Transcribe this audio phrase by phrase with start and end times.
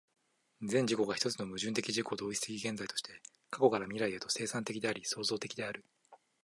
[0.63, 5.85] 全自己が一つの矛盾的自己同一的現在として、過去から未来へと、生産的であり創造的である。